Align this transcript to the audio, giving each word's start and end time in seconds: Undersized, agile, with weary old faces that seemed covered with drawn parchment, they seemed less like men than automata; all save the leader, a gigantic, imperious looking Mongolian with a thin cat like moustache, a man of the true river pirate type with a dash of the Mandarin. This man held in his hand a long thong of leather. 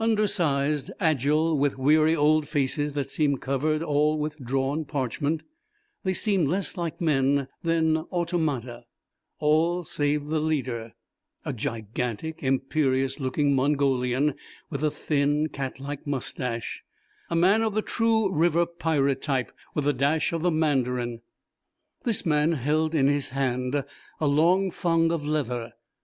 Undersized, 0.00 0.90
agile, 0.98 1.56
with 1.56 1.78
weary 1.78 2.16
old 2.16 2.48
faces 2.48 2.94
that 2.94 3.08
seemed 3.08 3.40
covered 3.40 3.84
with 3.84 4.36
drawn 4.44 4.84
parchment, 4.84 5.42
they 6.02 6.12
seemed 6.12 6.48
less 6.48 6.76
like 6.76 7.00
men 7.00 7.46
than 7.62 7.98
automata; 7.98 8.84
all 9.38 9.84
save 9.84 10.26
the 10.26 10.40
leader, 10.40 10.92
a 11.44 11.52
gigantic, 11.52 12.42
imperious 12.42 13.20
looking 13.20 13.54
Mongolian 13.54 14.34
with 14.70 14.82
a 14.82 14.90
thin 14.90 15.50
cat 15.50 15.78
like 15.78 16.04
moustache, 16.04 16.82
a 17.30 17.36
man 17.36 17.62
of 17.62 17.72
the 17.74 17.80
true 17.80 18.28
river 18.34 18.66
pirate 18.66 19.22
type 19.22 19.52
with 19.72 19.86
a 19.86 19.92
dash 19.92 20.32
of 20.32 20.42
the 20.42 20.50
Mandarin. 20.50 21.20
This 22.02 22.26
man 22.26 22.54
held 22.54 22.92
in 22.92 23.06
his 23.06 23.28
hand 23.28 23.84
a 24.20 24.26
long 24.26 24.72
thong 24.72 25.12
of 25.12 25.24
leather. 25.24 25.74